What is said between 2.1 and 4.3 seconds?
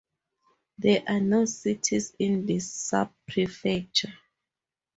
in this subprefecture.